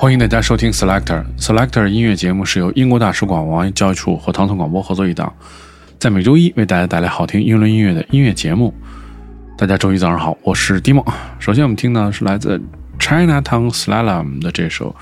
[0.00, 1.24] 欢迎大家收听 Selector。
[1.36, 5.34] Selector 音乐节目是由英国大使馆网络教育处和唐宋广播合作一档，
[5.98, 8.72] 在每周一为大家带来好听英伦音乐的音乐节目。
[9.56, 11.04] 大家周一早上好，我是 Dimo。
[11.40, 12.62] 首先我们听到的是来自
[13.00, 14.94] Chinatown Slalom 的这首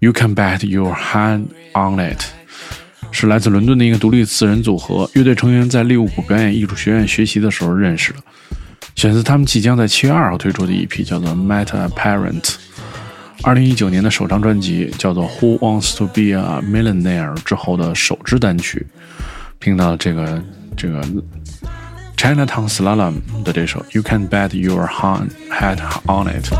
[0.00, 2.20] You Can Bet Your Hand on It，
[3.10, 5.10] 是来自伦敦的一个独立四人组合。
[5.14, 8.18] 乐队成员在利物浦表演艺术学院学习的时候认识的，
[8.94, 12.56] 选自他们即将在七月二号推出的一批叫做 Meta Apparent。
[13.44, 18.86] 二零一九年的首张专辑叫做《Who Wants to Be a Millionaire》之后的首支单曲，
[19.60, 20.42] 听到这个
[20.76, 21.00] 这个
[22.16, 23.14] Chinatown Slalom
[23.44, 26.52] 的这首《You Can Bet Your Head on It》。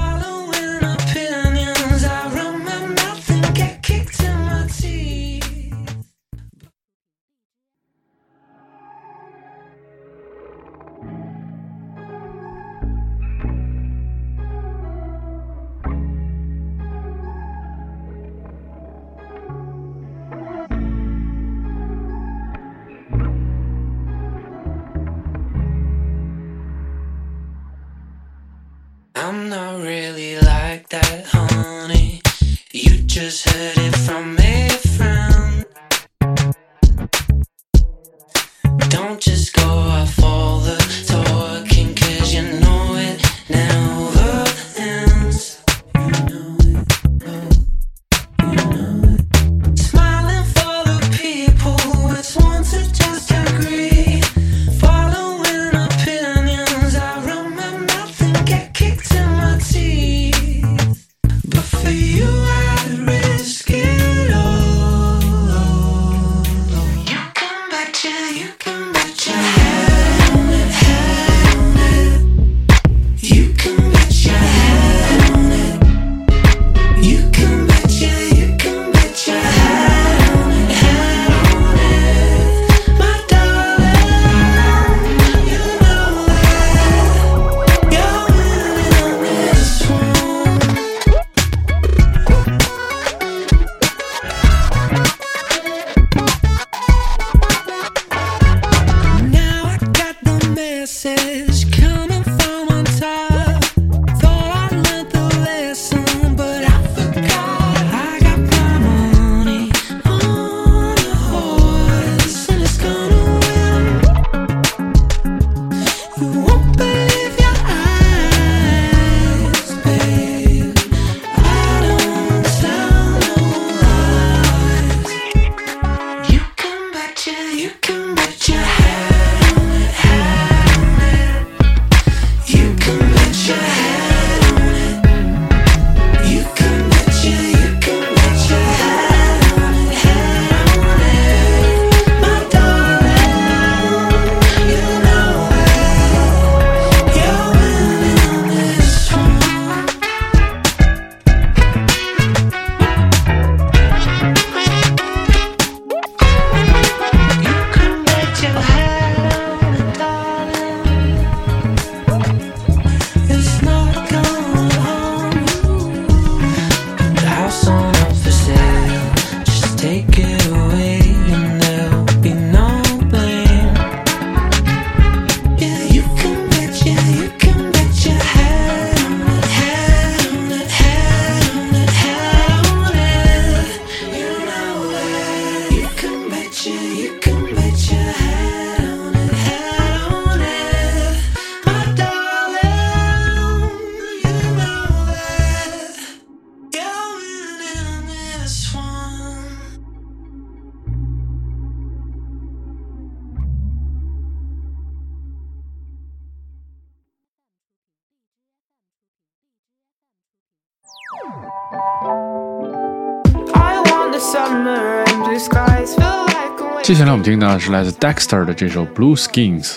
[216.83, 219.77] 接下来我们听到的是来自 Dexter 的这首《Blue Skies》。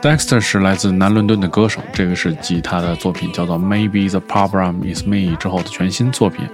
[0.00, 6.48] Dexter 是来自南伦敦的歌手，这个是继他的作品叫做《Maybe the Problem Is Me》之后的全新作品。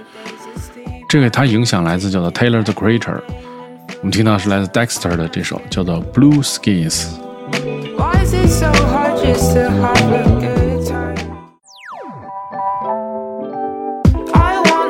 [1.07, 3.21] 这个他影响来自叫做 Tyler the Creator。
[3.99, 7.05] 我们听到是来自 Dexter 的这首叫做《Blue Skies》。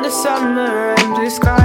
[0.08, 1.55] summer and blue sky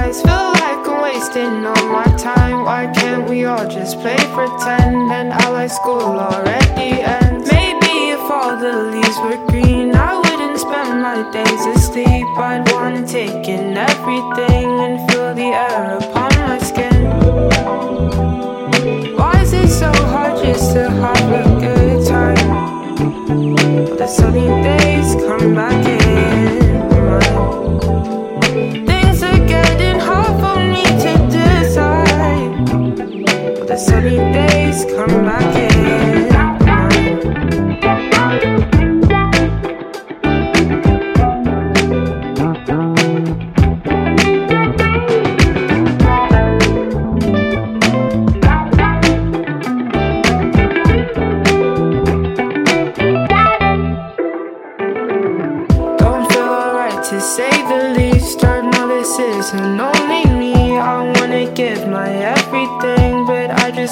[5.72, 7.50] school already ends?
[7.50, 12.26] Maybe if all the leaves were green, I wouldn't spend my days asleep.
[12.36, 16.11] I'd wanna take in everything and feel the air upon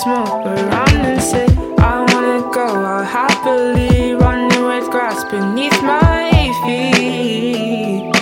[0.07, 1.47] mope around and say,
[1.79, 6.31] I wanna go out happily, running with grass beneath my
[6.65, 8.13] feet.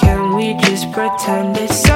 [0.00, 1.87] Can we just pretend it's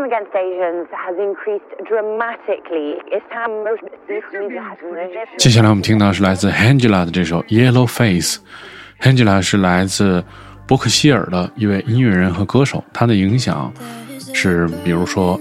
[0.00, 2.98] Racism against Asians has increased dramatically.
[3.10, 4.58] Islam most recently.
[5.38, 8.38] 接下来我们听到是来自 Angela 的这首《Yellow Face》。
[9.00, 10.22] Angela 是来自
[10.66, 13.72] 伯克希尔的一位音乐人和歌手，他的影响
[14.34, 15.40] 是比如说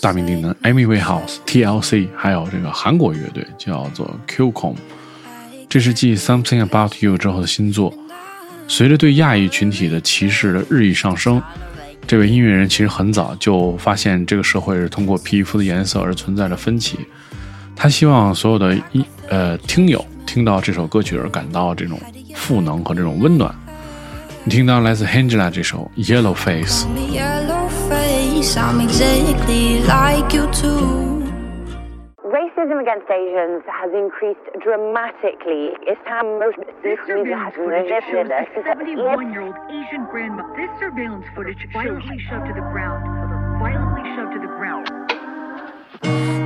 [0.00, 4.76] 大名鼎鼎的 Amy Winehouse、TLC，还有这个韩国乐队叫做 QCOM。
[5.68, 7.92] 这是继《Something About You》之后的新作。
[8.68, 11.40] 随着对亚裔群体的歧视的日益上升，
[12.06, 16.98] 这位音乐人其实很早就发现这个社会是通过皮肤的颜色而存在着分歧。
[17.74, 22.00] 他希望所有的音呃听友听到这首歌曲而感到这种
[22.34, 23.52] 赋能和这种温暖。
[24.44, 26.86] 你听到来自 Hangela 这首《Yellow Face》。
[32.36, 35.72] Racism against Asians has increased dramatically.
[35.88, 40.52] Islam most This surveillance footage shows a 71-year-old Asian grandmother.
[40.54, 43.00] This surveillance footage violently shoved to the ground.
[43.58, 44.84] Violently shoved to the ground.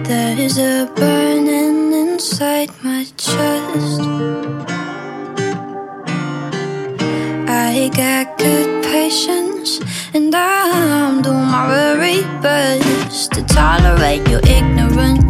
[0.07, 4.01] There is a burning inside my chest.
[7.51, 9.81] I got good patience,
[10.15, 15.27] and I'm doing my very best to tolerate your ignorance,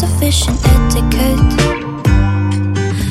[0.00, 1.60] your insufficient etiquette,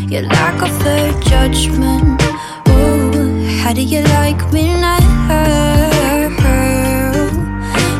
[0.10, 2.22] your lack of fair judgment.
[2.70, 5.00] Ooh, how do you like me now?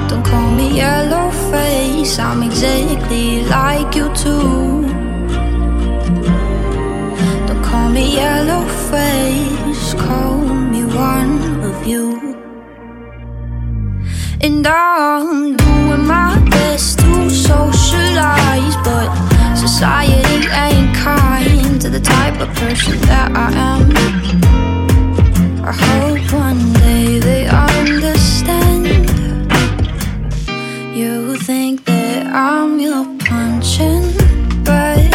[0.08, 4.88] Don't call me yellow face, I'm exactly like you too.
[7.48, 12.36] Don't call me yellow face, call me one of you.
[14.42, 15.59] And I'm
[18.50, 23.92] socialize, but society ain't kind to the type of person that I am.
[25.64, 28.88] I hope one day they understand.
[30.96, 34.14] You think that I'm your punching
[34.64, 35.14] bag.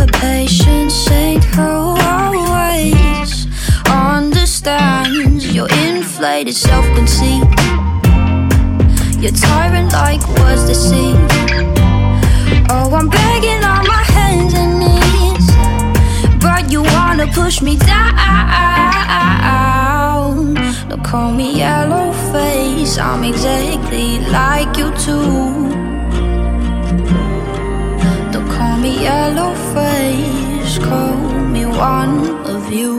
[0.00, 3.46] A patient saint who always
[3.88, 7.42] understands your inflated self conceit.
[9.20, 9.67] Your tyrant
[10.00, 11.32] like was deceived.
[12.74, 15.46] Oh, I'm begging on my hands and knees.
[16.44, 18.08] But you wanna push me down.
[20.88, 25.34] Don't call me yellow face, I'm exactly like you too.
[28.32, 31.16] Don't call me yellow face, call
[31.54, 32.14] me one
[32.54, 32.94] of you.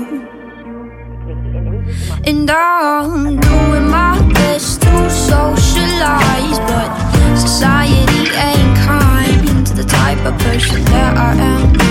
[2.29, 4.95] And I'm doing my best to
[5.99, 11.88] but society ain't kind to the type of person that I am.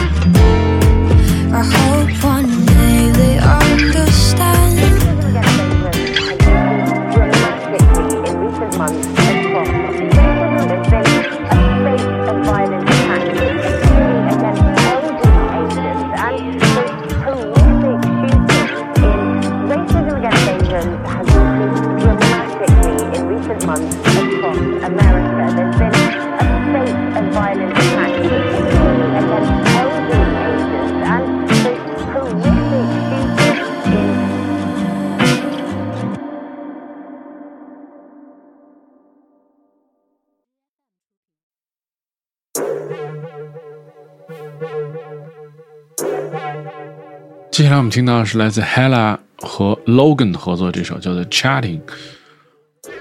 [47.58, 51.80] 接下来我们听到的是来自 Hella 和 Logan 合作这首叫做《Chatting》，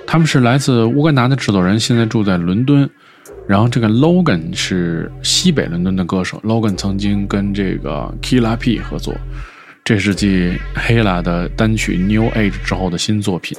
[0.07, 2.89] 他们是来自乌干达的制作人，现在住在伦敦。
[3.47, 9.15] 然后这个 Logan 是西北伦敦的歌手，Logan 曾经跟这个 Killa P 合作，
[9.83, 13.55] 这是继 Hella 的单曲《New Age》之后的新作品。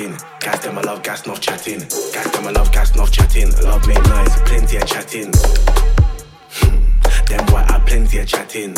[0.00, 0.16] Chatting.
[0.40, 1.80] Gas them I love gas enough chatting.
[1.80, 3.50] Gas them I love gas enough chatting.
[3.62, 5.32] Love make noise, plenty of chatting.
[6.50, 6.80] Hmm,
[7.28, 8.74] Them boy are plenty of chatting.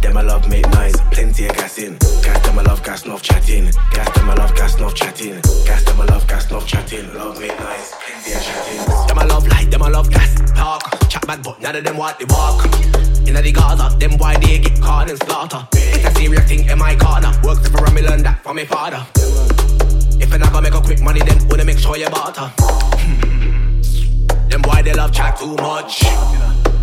[0.00, 1.96] Them I love make noise, plenty of gassing.
[2.22, 3.70] Gas them I love gas enough chatting.
[3.92, 5.40] Gas them I love gas enough chatting.
[5.66, 7.14] Gas them I love gas enough chatting.
[7.14, 9.06] Love make noise, plenty of chatting.
[9.08, 10.82] Them I love light, them I love gas talk.
[11.08, 12.64] Chat bad, but none of them want the walk.
[13.26, 15.66] Inna the Gaza, them why they get caught in slaughter.
[15.74, 17.32] It's a serious thing in my corner.
[17.44, 19.21] Works for me, learn that from my father.
[20.22, 22.50] If I never make a quick money, then wanna make sure you barter.
[24.48, 26.02] Them boy they love chat too much.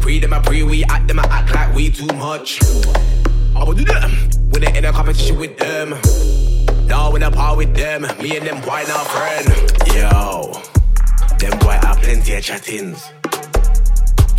[0.01, 2.59] Pre them a pre, we act them a act like we too much.
[3.55, 4.11] I would do them
[4.51, 5.95] when they in a competition with them.
[6.85, 9.47] Now in a par with them, me and them boy now friend.
[9.95, 10.61] Yo,
[11.39, 13.09] them boy are plenty of chattings.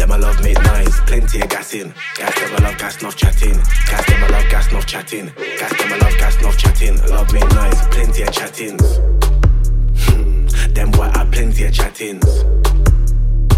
[0.00, 1.92] Them I love make noise, plenty of gassing.
[2.16, 3.52] Gas them I love gas enough chatting.
[3.86, 5.30] Gas them I love gas enough chatting.
[5.36, 6.96] Gas them I love gas enough chatting.
[7.08, 8.96] Love make noise, plenty of chattings.
[10.04, 12.24] Hmm, Them boy are plenty of chattings.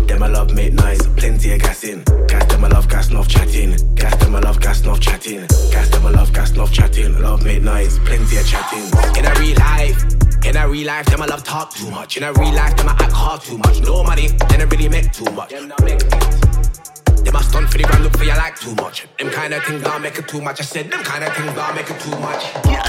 [0.08, 2.02] Them I love make noise, plenty of gassing.
[2.26, 3.76] Gas them I love gas enough chatting.
[3.94, 5.46] Gas them I love gas enough chatting.
[5.70, 7.22] Gas them I love gas enough chatting.
[7.22, 8.90] Love make noise, plenty of chatting.
[9.16, 10.04] In a real life,
[10.44, 12.16] in a real life, them I love talk too much.
[12.16, 13.80] In a real life, them I act hard too much.
[13.80, 15.50] No money, then I really make too much.
[15.50, 16.10] Them not make it.
[17.24, 19.06] Them a stunt for the gram, look for you like too much.
[19.18, 20.60] Them kind of things don't make it too much.
[20.60, 22.44] I said them kind of things don't make it too much.
[22.66, 22.82] Yeah.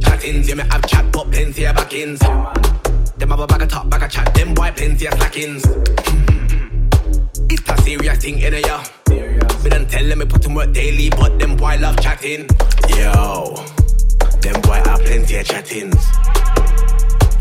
[0.00, 2.18] Chattings, yeah, me have chat, but plenty of backings.
[2.18, 5.64] Them have a bag of talk, bag of chat, them boy plenty of slackings.
[7.48, 8.84] It's a serious thing in a ya.
[9.08, 12.46] Me done tell them me put in work daily, but them boy love chatting.
[12.88, 13.56] Yo,
[14.40, 16.06] them boy are plenty of chattings.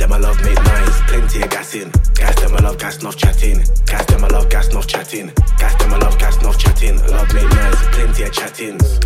[0.05, 1.91] Them I love make noise, plenty of gassing.
[2.13, 3.63] Gas them I love gas enough chatting.
[3.87, 5.31] Gas them I love gas enough chatting.
[5.57, 6.99] Gas them I love gas enough chatting.
[7.07, 8.99] Love make noise, plenty of chattings.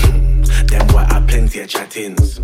[0.00, 2.36] Hmm, Them boy are plenty of chattings.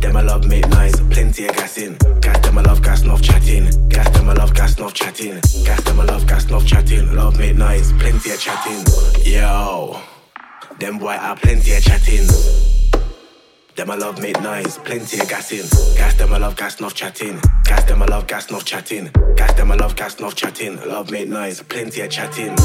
[0.00, 1.98] Them I love make noise, plenty of gassing.
[2.22, 3.88] Gas them I love gas enough chatting.
[3.90, 5.40] Gas them I love gas enough chatting.
[5.66, 7.14] Gas them I love gas enough chatting.
[7.14, 8.82] Love make noise, plenty of chatting.
[9.30, 10.00] Yo,
[10.78, 12.79] them boy are plenty of chatting.
[13.76, 15.68] Them I love make noise, plenty of gassing.
[15.96, 17.40] Gas them I love gas enough chatting.
[17.64, 19.10] Gas them I love gas enough chatting.
[19.36, 20.76] Gas them I love gas enough chatting.
[20.86, 22.56] Love make noise, plenty of chatting.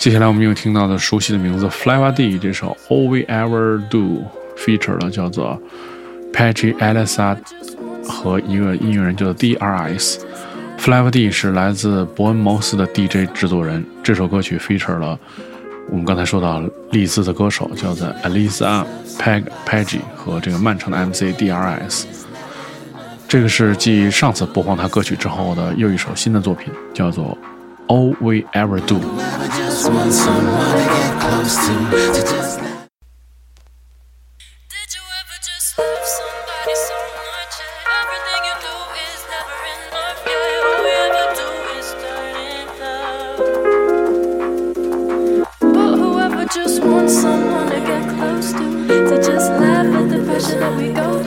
[0.00, 4.24] 接下来我们又听到的熟悉的名字 Flavor D 这首 All We Ever Do
[4.56, 5.60] feature 了叫做
[6.32, 7.36] Patchy Elisa
[8.08, 10.20] 和一个音乐人叫做 DRS。
[10.78, 15.18] Flavor D 是来自伯恩茅斯的 DJ 制作人，这首歌曲 feature 了
[15.90, 18.86] 我们刚才说到利兹的歌手叫做 Elisa
[19.18, 22.04] Peg Peggy 和这个曼城的 MC DRS。
[23.28, 27.36] 这个是继上次播放他歌曲之后的又一首新的作品，叫做
[27.90, 29.88] All We Ever Do。Just
[46.82, 51.19] wants someone to get close to, to just laugh at the pressure that we go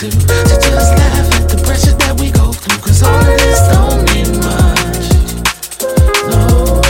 [0.00, 1.56] to, just laugh at the
[1.96, 2.52] that we go
[3.02, 5.08] all of this don't mean much.
[6.28, 6.84] No.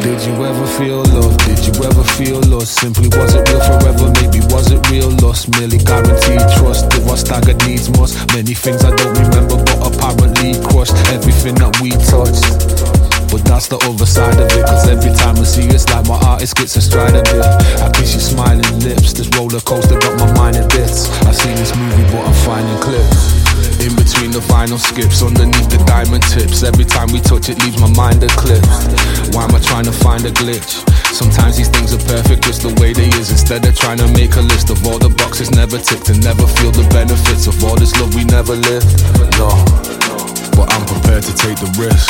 [0.00, 1.36] Did you ever feel love?
[1.44, 2.80] Did you ever feel lost?
[2.80, 4.08] Simply was it real forever?
[4.20, 5.48] Maybe was it real lost?
[5.60, 6.88] Merely guaranteed trust.
[6.96, 7.88] I staggered needs.
[8.32, 12.86] Many things I don't remember, but apparently crushed everything that we touched.
[13.30, 14.64] But that's the other side of it.
[14.64, 16.80] Cause every time I see it's like my artist gets a
[17.24, 17.44] bit.
[17.82, 19.12] I kiss your smiling lips.
[19.12, 20.25] This roller coaster got my
[24.36, 26.60] the vinyl skips, underneath the diamond tips.
[26.60, 28.84] Every time we touch it, leaves my mind eclipsed.
[29.32, 30.84] Why am I trying to find a glitch?
[31.08, 33.32] Sometimes these things are perfect just the way they is.
[33.32, 36.44] Instead of trying to make a list of all the boxes never ticked and never
[36.60, 38.92] feel the benefits of all this love we never lived.
[39.40, 39.48] No,
[40.52, 42.04] but I'm prepared to take the risk.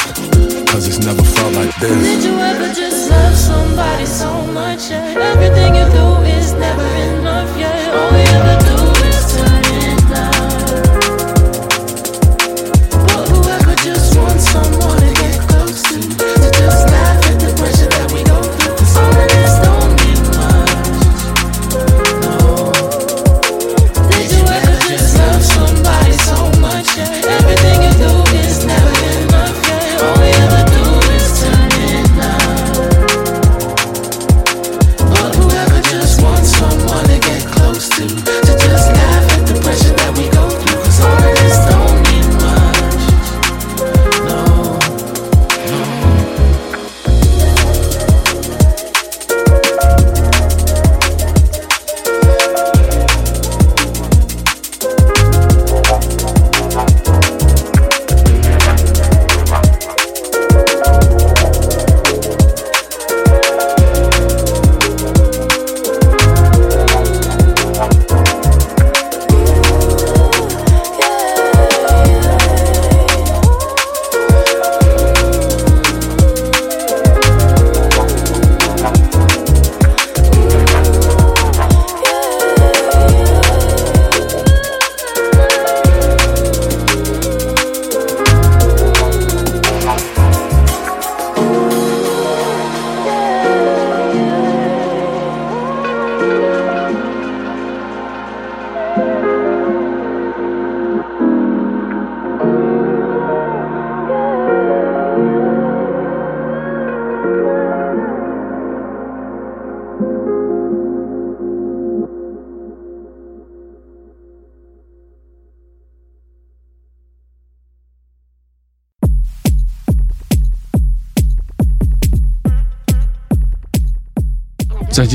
[0.67, 1.95] Cause it's never felt like this.
[1.95, 4.91] Did you ever just love somebody so much?
[4.91, 7.55] Yeah, everything you do is never enough.
[7.55, 8.26] Yeah, all we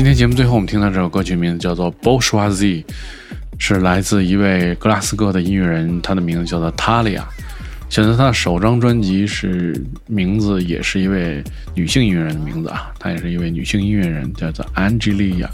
[0.02, 2.82] 今天节目最后，我们听到这首歌曲名字叫做《Bourgeoisie》，
[3.56, 7.22] 是来自一位格拉斯哥的音乐人，他的名字叫做 Talia。
[7.88, 11.40] 选择他的首张专辑是名字也是一位
[11.76, 15.46] 女性音乐人的名字啊，她也是一位女性音乐人，叫做 Angelia。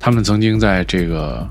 [0.00, 1.48] 他们曾经在这个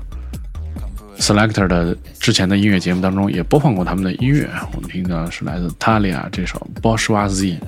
[1.18, 7.58] Selector 的之前的音乐节目当中也播放过他们的音乐，我们听到是来自 Talia 这首《Bourgeoisie》。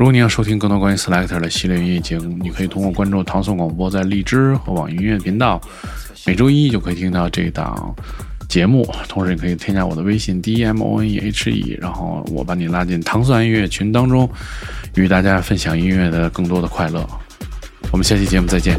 [0.00, 5.60] 如果你要收听更多关于 Selector 的系列音乐节目，你可以通过关注唐宋广播在荔枝和网易音乐频道，
[6.24, 7.94] 每周一就可以听到这档
[8.48, 8.82] 节目。
[9.10, 14.26] 同时，也可以添加我的微信 d m o n e h e，然后我把你拉进糖蒜音乐群当中，
[14.94, 17.06] 与大家分享音乐的更多的快乐。
[17.92, 18.78] 我们下期节目再见。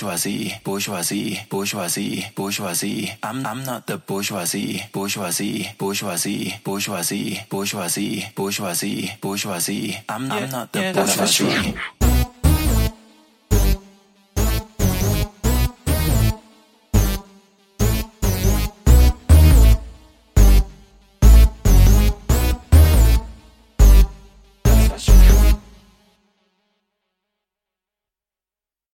[0.00, 3.12] Bourgeoisie, bourgeoisie, bourgeoisie, bourgeoisie.
[3.22, 9.98] I'm I'm not the bourgeoisie, bourgeoisie, bourgeoisie, bourgeoisie, bourgeoisie, bourgeoisie, bourgeoisie.
[10.08, 12.09] I'm I'm not the bourgeoisie.